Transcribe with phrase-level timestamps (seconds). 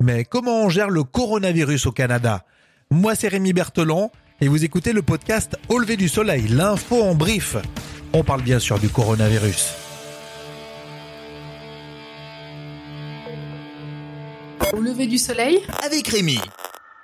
[0.00, 2.44] Mais comment on gère le coronavirus au Canada?
[2.90, 7.14] Moi, c'est Rémi Berthelon et vous écoutez le podcast Au lever du soleil, l'info en
[7.14, 7.56] brief.
[8.12, 9.74] On parle bien sûr du coronavirus.
[14.72, 15.60] Au lever du soleil?
[15.84, 16.40] Avec Rémi.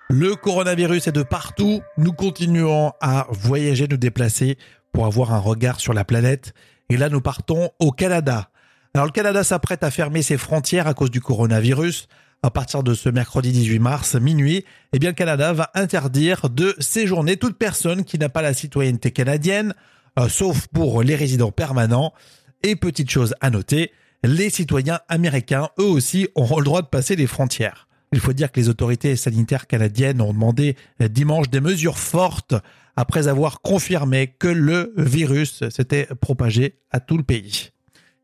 [0.08, 1.82] Le coronavirus est de partout.
[1.96, 4.58] Nous continuons à voyager, nous déplacer
[4.92, 6.52] pour avoir un regard sur la planète.
[6.88, 8.50] Et là, nous partons au Canada.
[8.92, 12.08] Alors, le Canada s'apprête à fermer ses frontières à cause du coronavirus.
[12.42, 16.74] À partir de ce mercredi 18 mars, minuit, eh bien, le Canada va interdire de
[16.78, 19.74] séjourner toute personne qui n'a pas la citoyenneté canadienne,
[20.18, 22.14] euh, sauf pour les résidents permanents.
[22.62, 27.14] Et petite chose à noter, les citoyens américains, eux aussi, auront le droit de passer
[27.14, 27.88] les frontières.
[28.10, 32.54] Il faut dire que les autorités sanitaires canadiennes ont demandé dimanche des mesures fortes
[32.96, 37.70] après avoir confirmé que le virus s'était propagé à tout le pays.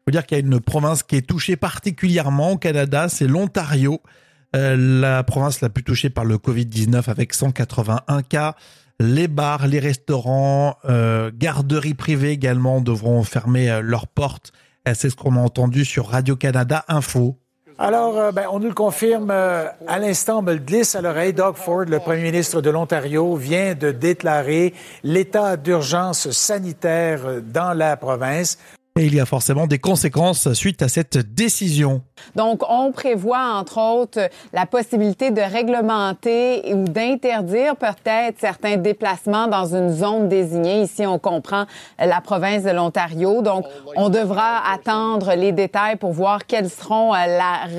[0.08, 4.00] Faut dire qu'il y a une province qui est touchée particulièrement au Canada, c'est l'Ontario,
[4.54, 8.54] euh, la province la plus touchée par le Covid-19 avec 181 cas.
[9.00, 14.52] Les bars, les restaurants, euh, garderies privées également devront fermer euh, leurs portes.
[14.94, 17.36] C'est ce qu'on a entendu sur Radio-Canada Info.
[17.76, 21.32] Alors, ben, on nous le confirme à l'instant, on me le glisse à l'oreille.
[21.32, 27.96] Doug Ford, le premier ministre de l'Ontario, vient de déclarer l'état d'urgence sanitaire dans la
[27.96, 28.58] province.
[28.98, 32.00] Et il y a forcément des conséquences suite à cette décision.
[32.34, 39.74] Donc, on prévoit, entre autres, la possibilité de réglementer ou d'interdire peut-être certains déplacements dans
[39.74, 40.80] une zone désignée.
[40.80, 41.66] Ici, on comprend
[41.98, 43.42] la province de l'Ontario.
[43.42, 43.66] Donc,
[43.96, 47.18] on devra attendre les détails pour voir quelles seront euh,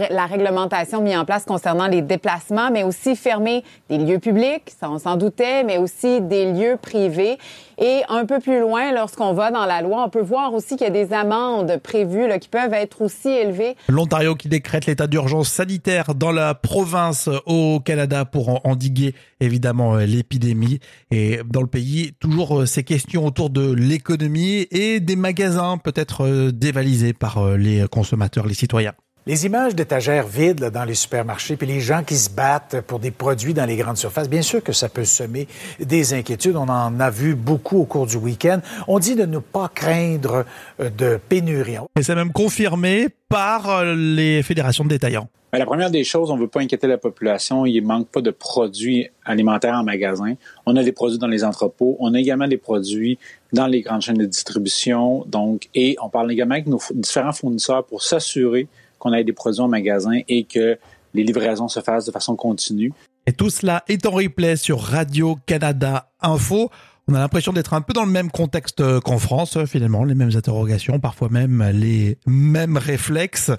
[0.10, 4.92] la, réglementation mise en place concernant les déplacements, mais aussi fermer des lieux publics, ça
[4.92, 7.40] on s'en doutait, mais aussi des lieux privés.
[7.80, 10.86] Et un peu plus loin, lorsqu'on va dans la loi, on peut voir aussi qu'il
[10.86, 13.76] y a des amendes prévues qui peuvent être aussi élevées.
[13.88, 20.06] L'Ontario qui décrète l'état d'urgence sanitaire dans la province au Canada pour endiguer évidemment euh,
[20.06, 20.80] l'épidémie.
[21.12, 26.26] Et dans le pays, toujours euh, ces questions autour de l'économie et des magasins peut-être
[26.26, 28.94] euh, dévalisés par les consommateurs, les citoyens.
[29.28, 33.12] Les images d'étagères vides dans les supermarchés, puis les gens qui se battent pour des
[33.12, 35.50] produits dans les grandes surfaces, bien sûr que ça peut semer
[35.82, 36.56] des inquiétudes.
[36.56, 38.62] On en a vu beaucoup au cours du week-end.
[38.88, 40.46] On dit de ne pas craindre
[40.80, 41.76] euh, de pénurie.
[42.00, 45.28] Et c'est même confirmé par euh, les fédérations de détaillants.
[45.52, 47.66] la première des choses, on ne veut pas inquiéter la population.
[47.66, 50.36] Il ne manque pas de produits alimentaires en magasin.
[50.66, 51.98] On a des produits dans les entrepôts.
[52.00, 53.20] On a également des produits
[53.52, 55.26] dans les grandes chaînes de distribution.
[55.28, 58.70] Donc, et on parle également avec nos différents fournisseurs pour s'assurer
[59.08, 60.78] qu'on ait des produits en magasin et que
[61.14, 62.94] les livraisons se fassent de façon continue.
[63.26, 66.70] Et tout cela est en replay sur Radio-Canada Info.
[67.08, 70.36] On a l'impression d'être un peu dans le même contexte qu'en France, finalement, les mêmes
[70.36, 73.52] interrogations, parfois même les mêmes réflexes.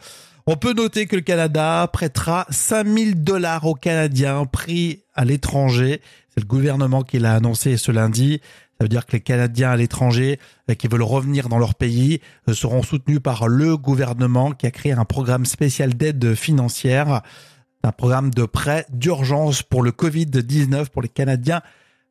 [0.50, 6.00] On peut noter que le Canada prêtera 5000 dollars aux Canadiens pris à l'étranger.
[6.30, 8.40] C'est le gouvernement qui l'a annoncé ce lundi.
[8.78, 12.22] Ça veut dire que les Canadiens à l'étranger euh, qui veulent revenir dans leur pays
[12.48, 17.20] euh, seront soutenus par le gouvernement qui a créé un programme spécial d'aide financière,
[17.82, 21.60] un programme de prêt d'urgence pour le Covid-19 pour les Canadiens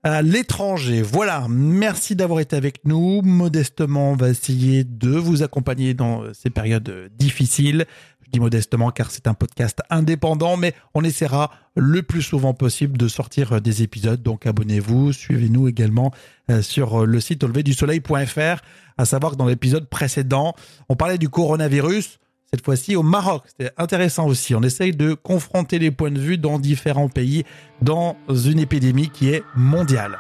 [0.04, 1.02] à l'étranger.
[1.02, 3.24] Voilà, merci d'avoir été avec nous.
[3.24, 7.88] Modestement, on va essayer de vous accompagner dans euh, ces périodes difficiles.
[8.28, 12.98] Je dis modestement car c'est un podcast indépendant, mais on essaiera le plus souvent possible
[12.98, 14.22] de sortir euh, des épisodes.
[14.22, 16.12] Donc abonnez-vous, suivez-nous également
[16.52, 18.62] euh, sur euh, le site auleverdusoleil.fr.
[18.98, 20.56] À savoir que dans l'épisode précédent,
[20.90, 22.20] on parlait du coronavirus
[22.52, 23.44] cette fois-ci au Maroc.
[23.48, 24.56] C'était intéressant aussi.
[24.56, 27.44] On essaye de confronter les points de vue dans différents pays
[27.82, 30.18] dans une épidémie qui est mondiale.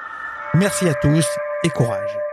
[0.54, 1.26] Merci à tous
[1.64, 2.27] et courage.